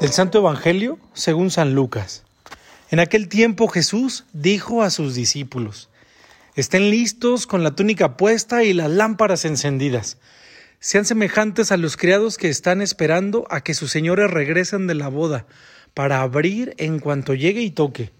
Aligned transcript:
Del 0.00 0.10
Santo 0.10 0.38
Evangelio 0.38 0.98
según 1.14 1.52
San 1.52 1.76
Lucas. 1.76 2.24
En 2.90 2.98
aquel 2.98 3.28
tiempo 3.28 3.68
Jesús 3.68 4.24
dijo 4.32 4.82
a 4.82 4.90
sus 4.90 5.14
discípulos, 5.14 5.90
Estén 6.56 6.90
listos 6.90 7.46
con 7.46 7.62
la 7.62 7.76
túnica 7.76 8.16
puesta 8.16 8.64
y 8.64 8.72
las 8.72 8.90
lámparas 8.90 9.44
encendidas. 9.44 10.18
Sean 10.80 11.04
semejantes 11.04 11.70
a 11.70 11.76
los 11.76 11.96
criados 11.96 12.36
que 12.36 12.48
están 12.48 12.82
esperando 12.82 13.46
a 13.48 13.60
que 13.60 13.74
sus 13.74 13.92
señores 13.92 14.28
regresen 14.28 14.88
de 14.88 14.96
la 14.96 15.06
boda, 15.06 15.46
para 15.94 16.22
abrir 16.22 16.74
en 16.78 16.98
cuanto 16.98 17.34
llegue 17.34 17.60
y 17.62 17.70
toque. 17.70 18.10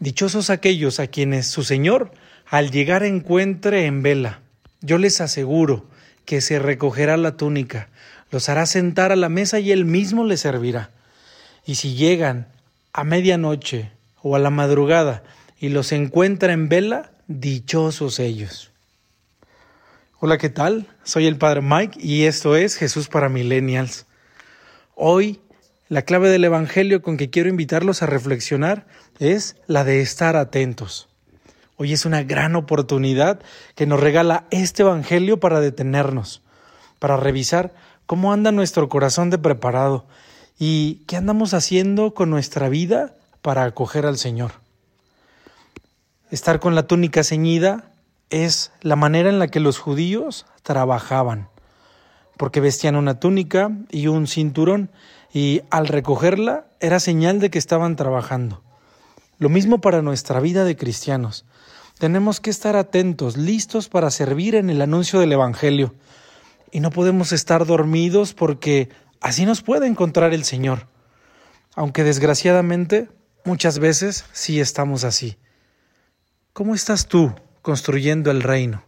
Dichosos 0.00 0.50
aquellos 0.50 1.00
a 1.00 1.06
quienes 1.06 1.46
su 1.46 1.64
Señor 1.64 2.12
al 2.50 2.72
llegar 2.72 3.04
encuentre 3.04 3.86
en 3.86 4.02
vela. 4.02 4.40
Yo 4.80 4.98
les 4.98 5.20
aseguro 5.20 5.86
que 6.24 6.40
se 6.40 6.58
recogerá 6.58 7.16
la 7.16 7.36
túnica, 7.36 7.88
los 8.32 8.48
hará 8.48 8.66
sentar 8.66 9.12
a 9.12 9.16
la 9.16 9.28
mesa 9.28 9.60
y 9.60 9.70
él 9.70 9.84
mismo 9.84 10.24
les 10.24 10.40
servirá. 10.40 10.90
Y 11.64 11.76
si 11.76 11.94
llegan 11.94 12.48
a 12.92 13.04
medianoche 13.04 13.92
o 14.20 14.34
a 14.34 14.40
la 14.40 14.50
madrugada 14.50 15.22
y 15.60 15.68
los 15.68 15.92
encuentra 15.92 16.52
en 16.52 16.68
vela, 16.68 17.12
Dichosos 17.28 18.18
ellos. 18.18 18.72
Hola, 20.18 20.36
¿qué 20.36 20.48
tal? 20.48 20.88
Soy 21.04 21.28
el 21.28 21.36
Padre 21.36 21.60
Mike 21.62 22.00
y 22.02 22.24
esto 22.24 22.56
es 22.56 22.74
Jesús 22.74 23.06
para 23.06 23.28
Millennials. 23.28 24.06
Hoy 24.96 25.40
la 25.88 26.02
clave 26.02 26.28
del 26.28 26.44
Evangelio 26.44 27.02
con 27.02 27.16
que 27.16 27.30
quiero 27.30 27.48
invitarlos 27.48 28.02
a 28.02 28.06
reflexionar 28.06 28.88
es 29.20 29.54
la 29.68 29.84
de 29.84 30.00
estar 30.00 30.34
atentos. 30.34 31.09
Hoy 31.82 31.94
es 31.94 32.04
una 32.04 32.22
gran 32.22 32.56
oportunidad 32.56 33.40
que 33.74 33.86
nos 33.86 33.98
regala 33.98 34.44
este 34.50 34.82
Evangelio 34.82 35.40
para 35.40 35.60
detenernos, 35.60 36.42
para 36.98 37.16
revisar 37.16 37.72
cómo 38.04 38.34
anda 38.34 38.52
nuestro 38.52 38.90
corazón 38.90 39.30
de 39.30 39.38
preparado 39.38 40.04
y 40.58 40.96
qué 41.06 41.16
andamos 41.16 41.54
haciendo 41.54 42.12
con 42.12 42.28
nuestra 42.28 42.68
vida 42.68 43.14
para 43.40 43.64
acoger 43.64 44.04
al 44.04 44.18
Señor. 44.18 44.52
Estar 46.30 46.60
con 46.60 46.74
la 46.74 46.82
túnica 46.82 47.24
ceñida 47.24 47.92
es 48.28 48.72
la 48.82 48.96
manera 48.96 49.30
en 49.30 49.38
la 49.38 49.48
que 49.48 49.58
los 49.58 49.78
judíos 49.78 50.44
trabajaban, 50.62 51.48
porque 52.36 52.60
vestían 52.60 52.94
una 52.94 53.18
túnica 53.20 53.70
y 53.88 54.08
un 54.08 54.26
cinturón 54.26 54.90
y 55.32 55.62
al 55.70 55.88
recogerla 55.88 56.66
era 56.78 57.00
señal 57.00 57.40
de 57.40 57.48
que 57.48 57.58
estaban 57.58 57.96
trabajando. 57.96 58.62
Lo 59.40 59.48
mismo 59.48 59.80
para 59.80 60.02
nuestra 60.02 60.38
vida 60.38 60.64
de 60.64 60.76
cristianos. 60.76 61.46
Tenemos 61.98 62.40
que 62.40 62.50
estar 62.50 62.76
atentos, 62.76 63.38
listos 63.38 63.88
para 63.88 64.10
servir 64.10 64.54
en 64.54 64.68
el 64.68 64.82
anuncio 64.82 65.18
del 65.18 65.32
Evangelio. 65.32 65.94
Y 66.70 66.80
no 66.80 66.90
podemos 66.90 67.32
estar 67.32 67.64
dormidos 67.64 68.34
porque 68.34 68.90
así 69.18 69.46
nos 69.46 69.62
puede 69.62 69.86
encontrar 69.86 70.34
el 70.34 70.44
Señor. 70.44 70.88
Aunque 71.74 72.04
desgraciadamente 72.04 73.08
muchas 73.46 73.78
veces 73.78 74.26
sí 74.32 74.60
estamos 74.60 75.04
así. 75.04 75.38
¿Cómo 76.52 76.74
estás 76.74 77.06
tú 77.06 77.32
construyendo 77.62 78.30
el 78.30 78.42
reino? 78.42 78.84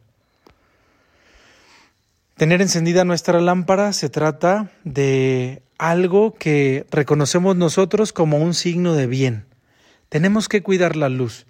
Tener 2.36 2.60
encendida 2.60 3.06
nuestra 3.06 3.40
lámpara 3.40 3.94
se 3.94 4.10
trata 4.10 4.70
de 4.84 5.62
algo 5.78 6.34
que 6.34 6.84
reconocemos 6.90 7.56
nosotros 7.56 8.12
como 8.12 8.36
un 8.36 8.52
signo 8.52 8.92
de 8.92 9.06
bien. 9.06 9.51
Tenemos 10.12 10.50
que 10.50 10.62
cuidar 10.62 10.94
la 10.94 11.08
luz, 11.08 11.46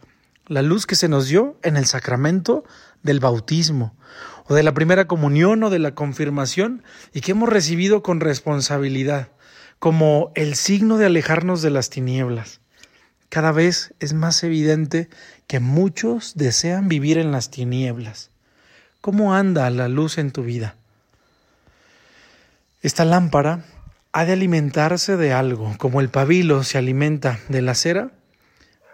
la 0.46 0.62
luz 0.62 0.86
que 0.86 0.94
se 0.94 1.08
nos 1.08 1.26
dio 1.26 1.58
en 1.64 1.76
el 1.76 1.84
sacramento 1.84 2.62
del 3.02 3.18
bautismo, 3.18 3.92
o 4.46 4.54
de 4.54 4.62
la 4.62 4.72
primera 4.72 5.08
comunión 5.08 5.64
o 5.64 5.68
de 5.68 5.80
la 5.80 5.96
confirmación, 5.96 6.84
y 7.12 7.22
que 7.22 7.32
hemos 7.32 7.48
recibido 7.48 8.04
con 8.04 8.20
responsabilidad, 8.20 9.30
como 9.80 10.30
el 10.36 10.54
signo 10.54 10.96
de 10.96 11.06
alejarnos 11.06 11.60
de 11.60 11.70
las 11.70 11.90
tinieblas. 11.90 12.60
Cada 13.30 13.50
vez 13.50 13.94
es 13.98 14.12
más 14.12 14.44
evidente 14.44 15.08
que 15.48 15.58
muchos 15.58 16.36
desean 16.36 16.86
vivir 16.86 17.18
en 17.18 17.32
las 17.32 17.50
tinieblas. 17.50 18.30
¿Cómo 19.00 19.34
anda 19.34 19.68
la 19.70 19.88
luz 19.88 20.18
en 20.18 20.30
tu 20.30 20.44
vida? 20.44 20.76
Esta 22.80 23.04
lámpara 23.04 23.64
ha 24.12 24.24
de 24.24 24.34
alimentarse 24.34 25.16
de 25.16 25.32
algo, 25.32 25.74
como 25.78 26.00
el 26.00 26.10
pabilo 26.10 26.62
se 26.62 26.78
alimenta 26.78 27.40
de 27.48 27.60
la 27.60 27.74
cera. 27.74 28.12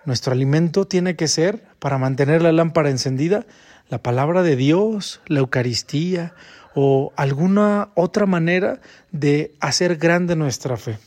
Nuestro 0.09 0.33
alimento 0.33 0.87
tiene 0.87 1.17
que 1.17 1.29
ser, 1.29 1.63
para 1.79 1.99
mantener 1.99 2.41
la 2.41 2.51
lámpara 2.51 2.89
encendida, 2.89 3.45
la 3.91 4.03
palabra 4.03 4.43
de 4.43 4.57
Dios, 4.57 5.21
la 5.27 5.41
Eucaristía 5.41 6.33
o 6.75 7.13
alguna 7.15 7.91
otra 7.95 8.25
manera 8.25 8.81
de 9.13 9.55
hacer 9.61 9.97
grande 9.97 10.35
nuestra 10.35 10.79
fe. 10.79 10.99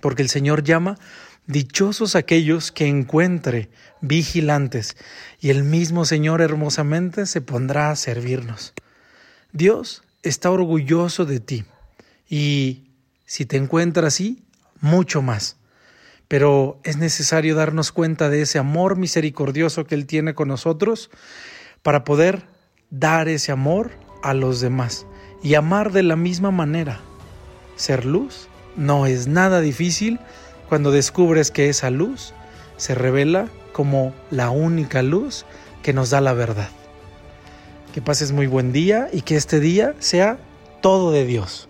Porque 0.00 0.22
el 0.22 0.28
Señor 0.30 0.64
llama 0.64 0.98
Dichosos 1.46 2.16
aquellos 2.16 2.72
que 2.72 2.88
encuentre 2.88 3.70
vigilantes, 4.00 4.96
y 5.38 5.50
el 5.50 5.62
mismo 5.62 6.04
Señor 6.04 6.40
hermosamente 6.40 7.24
se 7.24 7.40
pondrá 7.40 7.92
a 7.92 7.94
servirnos. 7.94 8.74
Dios 9.52 10.02
está 10.24 10.50
orgulloso 10.50 11.24
de 11.24 11.38
ti, 11.38 11.66
y 12.28 12.90
si 13.26 13.46
te 13.46 13.58
encuentra 13.58 14.08
así, 14.08 14.42
mucho 14.80 15.22
más. 15.22 15.57
Pero 16.28 16.78
es 16.84 16.98
necesario 16.98 17.54
darnos 17.54 17.90
cuenta 17.90 18.28
de 18.28 18.42
ese 18.42 18.58
amor 18.58 18.96
misericordioso 18.96 19.84
que 19.84 19.94
Él 19.94 20.06
tiene 20.06 20.34
con 20.34 20.48
nosotros 20.48 21.10
para 21.82 22.04
poder 22.04 22.44
dar 22.90 23.28
ese 23.28 23.52
amor 23.52 23.90
a 24.22 24.34
los 24.34 24.60
demás 24.60 25.06
y 25.42 25.54
amar 25.54 25.92
de 25.92 26.02
la 26.02 26.16
misma 26.16 26.50
manera. 26.50 27.00
Ser 27.76 28.04
luz 28.04 28.48
no 28.76 29.06
es 29.06 29.26
nada 29.26 29.60
difícil, 29.60 30.20
cuando 30.68 30.90
descubres 30.90 31.50
que 31.50 31.68
esa 31.68 31.90
luz 31.90 32.34
se 32.76 32.94
revela 32.94 33.48
como 33.72 34.14
la 34.30 34.50
única 34.50 35.02
luz 35.02 35.46
que 35.82 35.92
nos 35.92 36.10
da 36.10 36.20
la 36.20 36.34
verdad. 36.34 36.68
Que 37.94 38.02
pases 38.02 38.32
muy 38.32 38.46
buen 38.46 38.72
día 38.72 39.08
y 39.12 39.22
que 39.22 39.36
este 39.36 39.60
día 39.60 39.94
sea 39.98 40.38
todo 40.82 41.10
de 41.10 41.24
Dios. 41.24 41.68